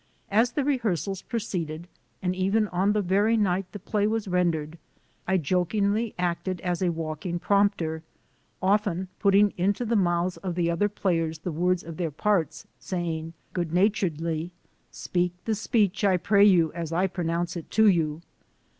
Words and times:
As 0.31 0.53
the 0.53 0.63
rehearsals 0.63 1.21
proceeded, 1.21 1.87
and 2.23 2.35
even 2.35 2.67
on 2.69 2.93
the 2.93 3.03
very 3.03 3.37
night 3.37 3.71
the 3.71 3.77
play 3.77 4.07
was 4.07 4.27
rendered, 4.27 4.79
I 5.27 5.37
jokingly 5.37 6.15
acted 6.17 6.59
as 6.61 6.83
walking 6.83 7.37
prompter, 7.37 8.01
often 8.63 9.09
putting 9.19 9.53
into 9.57 9.85
the 9.85 9.95
mouths 9.95 10.37
of 10.37 10.55
the 10.55 10.71
other 10.71 10.89
players 10.89 11.37
the 11.37 11.51
words 11.51 11.83
of 11.83 11.97
their 11.97 12.09
parts, 12.09 12.65
saying 12.79 13.33
good 13.53 13.71
naturedly: 13.75 14.49
"Speak 14.89 15.33
the 15.45 15.53
speech 15.53 16.03
I 16.03 16.17
pray 16.17 16.45
you 16.45 16.73
as 16.73 16.91
I 16.91 17.05
pronounce 17.05 17.55
it 17.55 17.69
to 17.69 17.87
you." 17.87 18.21